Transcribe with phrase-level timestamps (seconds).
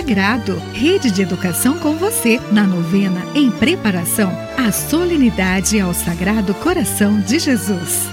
[0.00, 7.20] Sagrado, rede de educação com você, na novena em preparação à solenidade ao Sagrado Coração
[7.20, 8.06] de Jesus.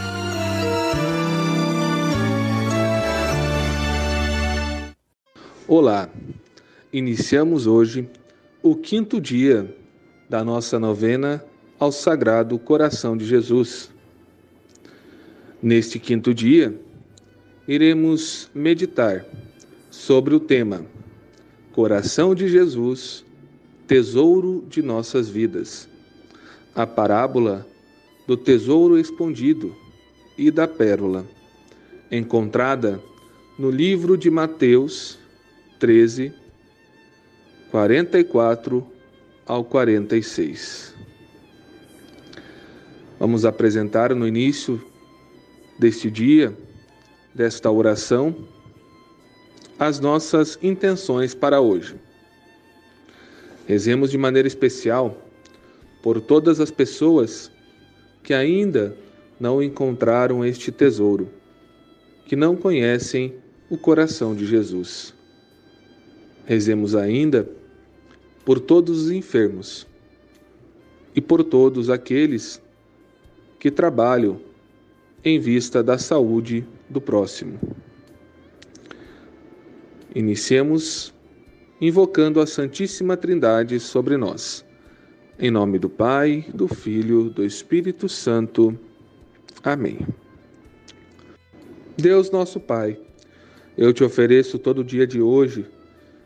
[5.65, 6.09] Olá,
[6.91, 8.09] iniciamos hoje
[8.61, 9.73] o quinto dia
[10.29, 11.41] da nossa novena
[11.79, 13.89] ao Sagrado Coração de Jesus.
[15.63, 16.77] Neste quinto dia,
[17.65, 19.25] iremos meditar
[19.89, 20.96] sobre o tema
[21.77, 23.23] Coração de Jesus,
[23.87, 25.87] Tesouro de nossas vidas.
[26.73, 27.67] A parábola
[28.25, 29.75] do tesouro escondido
[30.35, 31.23] e da pérola,
[32.11, 32.99] encontrada
[33.59, 35.19] no livro de Mateus
[35.77, 36.33] 13,
[37.69, 38.83] 44
[39.45, 40.95] ao 46.
[43.19, 44.83] Vamos apresentar no início
[45.77, 46.57] deste dia
[47.35, 48.35] desta oração
[49.79, 51.95] as nossas intenções para hoje.
[53.67, 55.17] Rezemos de maneira especial
[56.01, 57.51] por todas as pessoas
[58.23, 58.95] que ainda
[59.39, 61.29] não encontraram este tesouro,
[62.25, 63.35] que não conhecem
[63.69, 65.13] o coração de Jesus.
[66.45, 67.47] Rezemos ainda
[68.45, 69.85] por todos os enfermos
[71.13, 72.61] e por todos aqueles
[73.59, 74.39] que trabalham
[75.23, 77.59] em vista da saúde do próximo.
[80.15, 81.13] Iniciemos
[81.79, 84.65] invocando a Santíssima Trindade sobre nós.
[85.39, 88.77] Em nome do Pai, do Filho, do Espírito Santo.
[89.63, 89.99] Amém.
[91.95, 92.99] Deus nosso Pai,
[93.77, 95.65] eu te ofereço todo o dia de hoje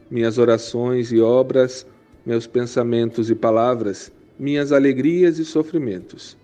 [0.09, 1.87] minhas orações e obras,
[2.25, 6.37] meus pensamentos e palavras, minhas alegrias e sofrimentos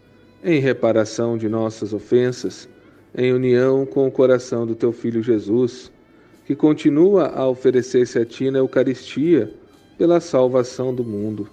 [0.43, 2.69] em reparação de nossas ofensas,
[3.15, 5.91] em união com o coração do teu Filho Jesus,
[6.47, 9.53] que continua a oferecer-se a ti na Eucaristia
[9.97, 11.49] pela salvação do mundo.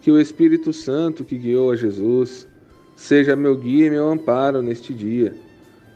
[0.00, 2.46] Que o Espírito Santo que guiou a Jesus
[2.94, 5.34] seja meu guia e meu amparo neste dia,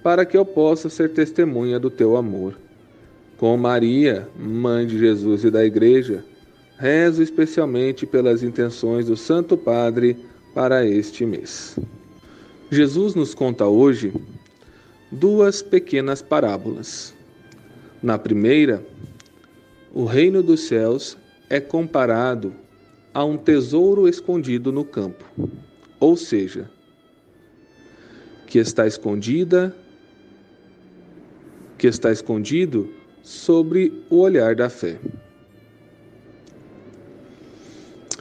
[0.02, 2.58] para que eu possa ser testemunha do teu amor.
[3.36, 6.24] Com Maria, mãe de Jesus e da Igreja,
[6.76, 10.16] rezo especialmente pelas intenções do Santo Padre
[10.52, 11.78] para este mês.
[12.68, 14.12] Jesus nos conta hoje
[15.12, 17.16] duas pequenas parábolas.
[18.02, 18.84] Na primeira,
[19.92, 21.16] o reino dos céus
[21.50, 22.54] é comparado
[23.12, 25.24] a um tesouro escondido no campo,
[25.98, 26.70] ou seja,
[28.46, 29.74] que está escondida,
[31.76, 32.88] que está escondido
[33.20, 34.98] sobre o olhar da fé.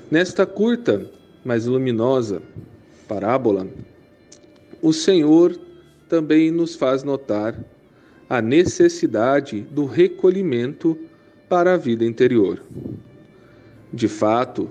[0.09, 1.07] Nesta curta,
[1.45, 2.41] mas luminosa
[3.07, 3.67] parábola,
[4.81, 5.55] o Senhor
[6.09, 7.63] também nos faz notar
[8.29, 10.97] a necessidade do recolhimento
[11.47, 12.61] para a vida interior.
[13.93, 14.69] De fato,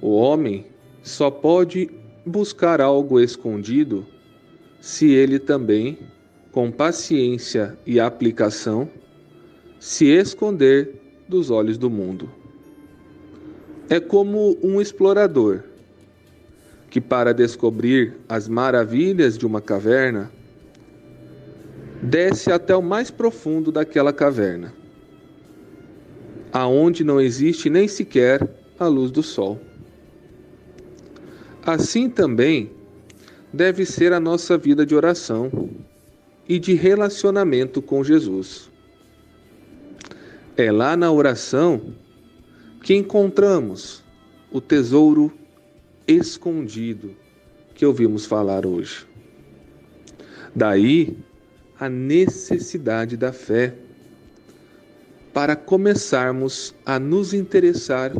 [0.00, 0.66] o homem
[1.02, 1.90] só pode
[2.24, 4.06] buscar algo escondido
[4.80, 5.98] se ele também,
[6.50, 8.88] com paciência e aplicação,
[9.80, 12.28] se esconder dos olhos do mundo.
[13.88, 15.62] É como um explorador
[16.90, 20.30] que, para descobrir as maravilhas de uma caverna,
[22.02, 24.74] desce até o mais profundo daquela caverna,
[26.52, 28.48] aonde não existe nem sequer
[28.78, 29.60] a luz do sol.
[31.64, 32.72] Assim também
[33.52, 35.70] deve ser a nossa vida de oração
[36.48, 38.68] e de relacionamento com Jesus.
[40.56, 41.94] É lá na oração
[42.82, 44.02] que encontramos
[44.50, 45.32] o tesouro
[46.06, 47.14] escondido
[47.76, 49.06] que ouvimos falar hoje.
[50.54, 51.16] Daí
[51.78, 53.74] a necessidade da fé
[55.32, 58.12] para começarmos a nos interessar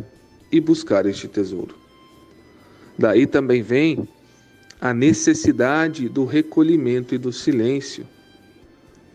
[0.51, 1.75] e buscar este tesouro.
[2.97, 4.07] Daí também vem
[4.81, 8.05] a necessidade do recolhimento e do silêncio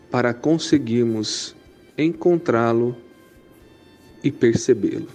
[0.09, 1.55] para conseguirmos
[1.97, 2.95] encontrá-lo
[4.23, 5.07] e percebê-lo.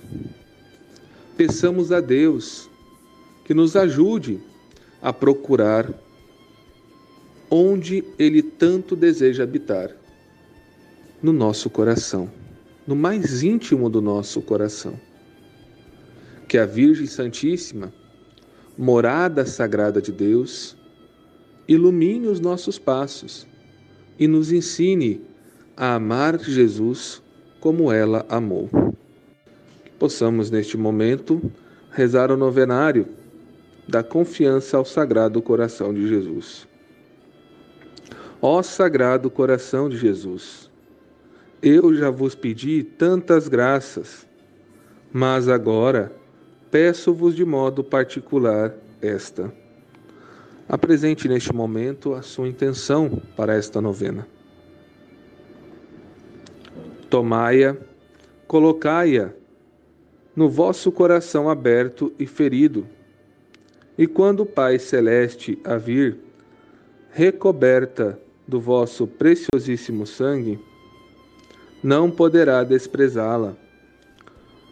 [1.37, 2.71] Peçamos a Deus
[3.45, 4.41] que nos ajude
[5.03, 5.93] a procurar
[7.57, 9.91] onde Ele tanto deseja habitar
[11.23, 12.29] no nosso coração,
[12.85, 14.99] no mais íntimo do nosso coração.
[16.49, 17.93] Que a Virgem Santíssima,
[18.77, 20.77] morada sagrada de Deus,
[21.69, 23.47] ilumine os nossos passos
[24.19, 25.21] e nos ensine
[25.77, 27.23] a amar Jesus
[27.61, 28.69] como ela amou.
[29.85, 31.41] Que possamos neste momento
[31.93, 33.07] rezar o novenário
[33.87, 36.74] da confiança ao Sagrado Coração de Jesus.
[38.47, 40.71] Ó Sagrado Coração de Jesus,
[41.63, 44.27] eu já vos pedi tantas graças,
[45.11, 46.13] Mas agora
[46.71, 49.51] peço-vos de modo particular esta.
[50.69, 54.29] Apresente neste momento a sua intenção para esta novena.
[57.09, 57.75] Tomai-a,
[58.47, 59.33] colocai-a
[60.37, 62.87] no vosso coração aberto e ferido,
[63.97, 66.19] e quando o Pai Celeste a vir,
[67.11, 70.59] recoberta do vosso preciosíssimo sangue,
[71.83, 73.55] não poderá desprezá-la,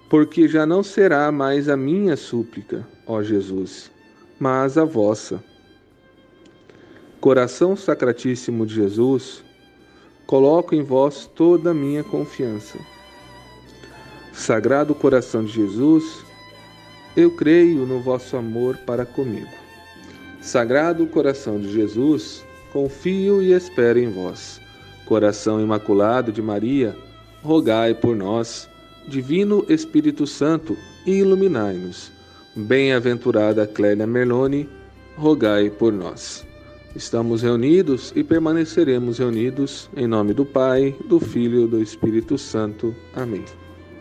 [0.09, 3.91] porque já não será mais a minha súplica, ó Jesus,
[4.39, 5.43] mas a vossa.
[7.21, 9.45] Coração Sacratíssimo de Jesus,
[10.27, 12.79] coloco em vós toda a minha confiança.
[14.33, 16.25] Sagrado Coração de Jesus,
[17.17, 19.53] eu creio no vosso amor para comigo.
[20.41, 24.61] Sagrado Coração de Jesus, confio e espero em vós.
[25.05, 26.97] Coração Imaculado de Maria,
[27.43, 28.69] rogai por nós.
[29.07, 32.11] Divino Espírito Santo, iluminai-nos.
[32.57, 34.69] Bem-aventurada Clélia Merloni,
[35.17, 36.47] rogai por nós.
[36.95, 42.95] Estamos reunidos e permaneceremos reunidos em nome do Pai, do Filho e do Espírito Santo.
[43.15, 43.45] Amém.